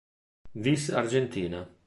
Vis 0.63 0.89
Argentina". 0.89 1.69